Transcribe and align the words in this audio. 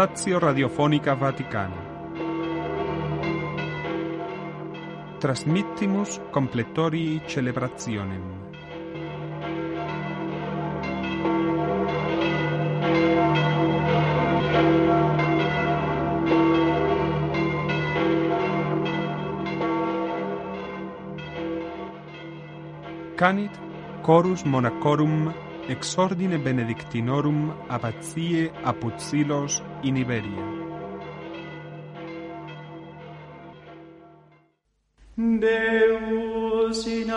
Stazio 0.00 0.38
Radiofonica 0.38 1.14
Vaticana. 1.14 1.76
Transmittimus 5.18 6.20
completorii 6.30 7.20
celebrationem. 7.26 8.22
Canit 23.14 23.60
chorus 24.02 24.42
monacorum 24.44 25.34
exordine 25.68 26.38
benedictinorum 26.38 27.52
abatie 27.68 28.50
apud 28.64 28.96
silos 28.96 29.62
y 29.82 29.92
Niberia. 29.92 30.44
Deus 35.16 36.86
in 36.86 37.10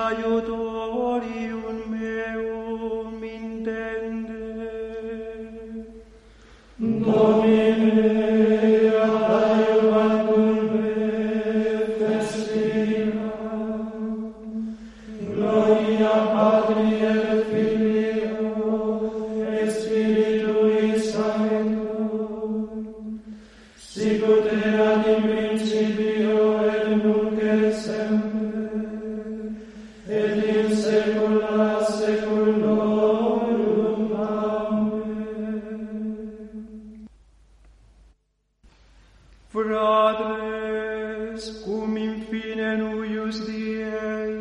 in 42.73 42.81
huius 42.89 43.37
Diei, 43.45 44.33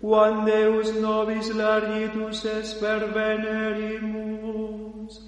quam 0.00 0.44
Deus 0.44 0.92
nobis 1.00 1.48
largitus 1.54 2.44
espervenerimus, 2.44 5.20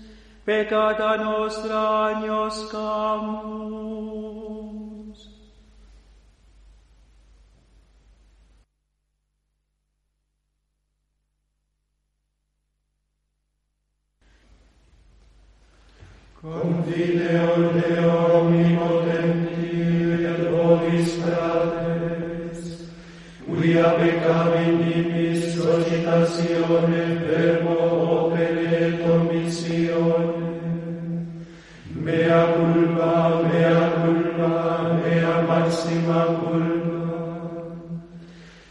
peccata 0.44 1.16
nostra 1.16 2.08
agnos 2.08 2.70
camus. 2.70 3.70
Confine 16.40 17.28
Deo 17.74 18.16
omnipotente, 18.40 19.59
Via 23.70 23.94
nimis 24.82 25.54
societatione 25.54 27.02
verbo 27.22 27.74
opere 28.18 28.98
commissione. 28.98 30.42
Mea 31.94 32.40
culpa, 32.56 33.12
mea 33.46 33.82
culpa, 34.00 34.50
mea 34.98 35.34
maxima 35.46 36.24
culpa. 36.40 36.98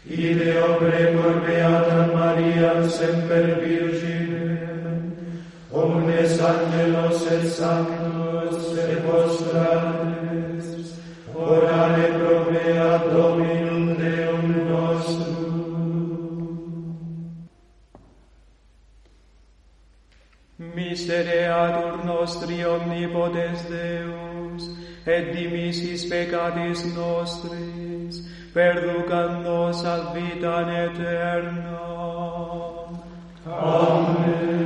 Ideo 0.04 0.76
precor 0.76 1.34
beata 1.46 2.00
Maria, 2.12 2.86
semper 2.86 3.56
Virgine, 3.62 5.16
omnes 5.72 6.38
angelos 6.40 7.24
et 7.32 7.48
sanctos 7.48 8.76
et 8.76 9.00
vostra 9.06 9.99
nostri 22.20 22.64
omnipotens 22.64 23.62
Deus, 23.68 24.68
et 25.06 25.32
dimisis 25.32 26.04
peccatis 26.10 26.84
nostris, 26.94 28.20
perducat 28.52 29.40
nos 29.42 29.84
ad 29.84 30.12
vitam 30.14 30.68
aeternam. 30.68 31.80
Amen. 33.46 34.59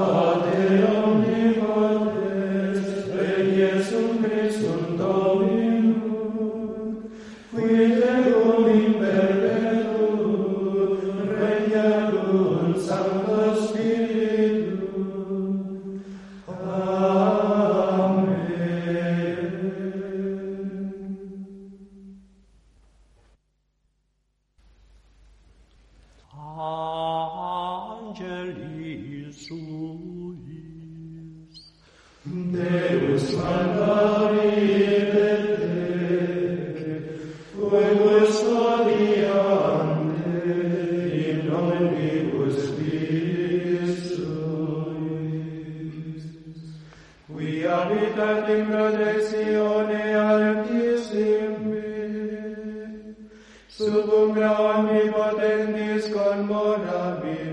Ave 0.00 1.27
qui 47.28 47.62
habitat 47.62 48.48
in 48.48 48.66
protectione 48.66 50.14
altissime, 50.14 51.84
sub 53.68 54.08
umbra 54.20 54.52
omnipotentis 54.58 56.08
conmorabitur, 56.14 57.52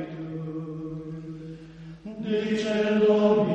dicendomi, 2.24 3.55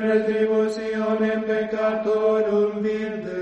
retribución 0.00 1.24
en 1.24 1.42
pecatorum 1.42 2.82
virte. 2.82 3.37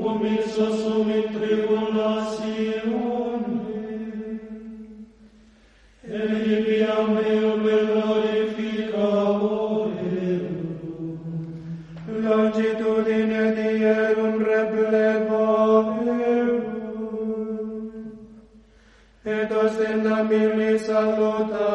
cum 0.00 0.24
ipsa 0.24 0.68
sum 0.80 1.08
in 1.10 1.26
tribulatione, 1.34 3.58
et 6.18 6.30
ibiam 6.56 7.08
meum 7.16 7.64
glorificavore, 7.88 10.30
longitudine 12.24 13.44
dierum 13.56 14.36
replevare, 14.48 16.58
et 19.24 19.50
ostendam 19.62 20.28
illi 20.42 20.72
salutam, 20.86 21.69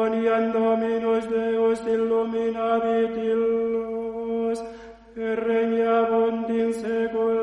Glorian 0.00 0.50
Dominus 0.50 1.28
Deus 1.28 1.80
illumina 1.84 2.80
vitillos, 2.80 4.58
et 5.14 5.36
regna 5.44 6.08
bondin 6.08 6.72
secula 6.72 7.39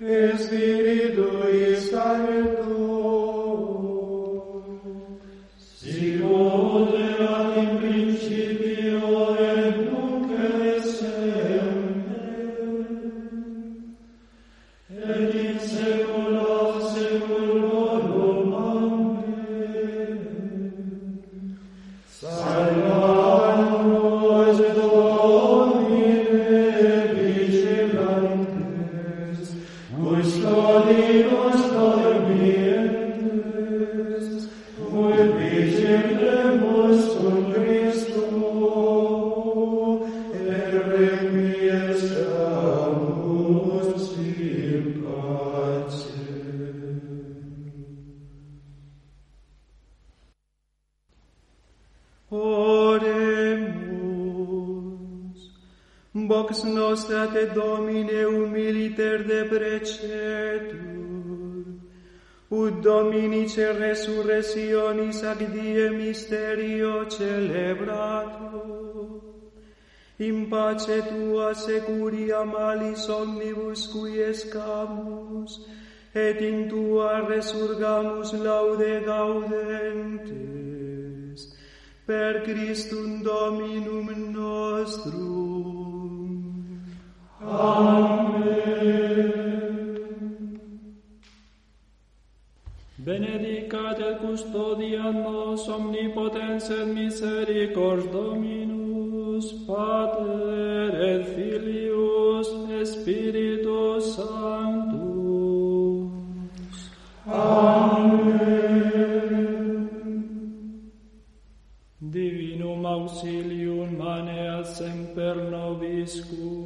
et 0.00 0.38
spiritu 0.38 1.80
sancto 1.90 3.15
Vox 56.36 56.62
Domine 57.54 58.26
humiliter 58.26 59.24
de 59.24 59.44
precetur, 59.48 60.74
ut 62.50 62.82
Dominice 62.82 63.72
resurrectionis 63.72 65.22
ac 65.24 65.38
die 65.38 65.90
misterio 65.90 67.08
celebrato 67.08 68.76
in 70.18 70.46
pace 70.50 71.02
tua 71.08 71.54
securia 71.54 72.44
malis 72.44 73.08
omnibus 73.08 73.86
cui 73.92 74.20
escamus, 74.20 75.60
et 76.14 76.40
in 76.40 76.68
tua 76.68 77.20
resurgamus 77.28 78.32
laude 78.32 79.04
gaudentes, 79.06 80.36
per 82.06 82.44
Christum 82.44 83.22
Dominum 83.22 84.32
nostrum. 84.32 85.75
Benedicat 93.06 93.98
et 94.00 94.18
custodia 94.18 95.12
nos 95.12 95.68
omnipotens 95.68 96.70
et 96.70 96.86
misericors 96.86 98.04
Dominus, 98.10 99.46
Pater 99.64 100.90
et 101.10 101.22
Filius, 101.34 102.48
Spiritus 102.92 104.04
Sanctus. 104.16 105.06
Amen. 107.28 108.66
Divinum 112.00 112.82
auxilium 112.86 113.90
maneat 113.98 114.66
semper 114.66 115.36
nobiscum, 115.52 116.65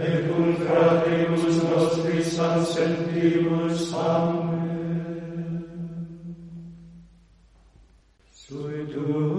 et 0.00 0.28
cum 0.28 0.54
fratribus 0.56 1.62
nostris 1.62 2.36
sancentimus, 2.36 3.94
Amen. 3.94 4.54
Sui 8.32 8.86
tuum, 8.92 9.33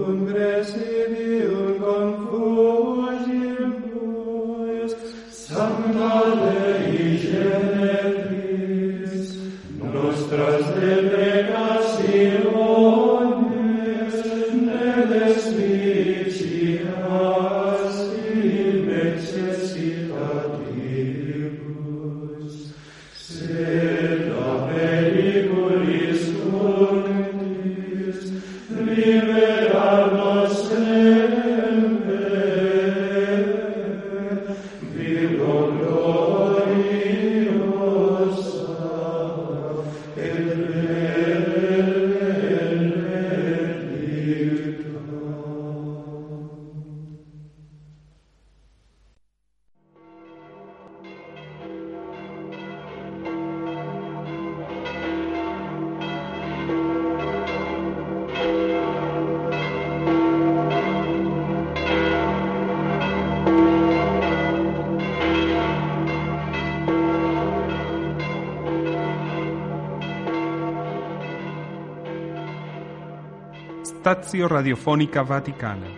Stazio 74.06 74.46
Radiofonica 74.46 75.22
Vaticana. 75.22 75.88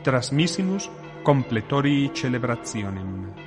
Trasmissimus 0.00 0.88
completori 1.22 2.10
celebrationem. 2.14 3.45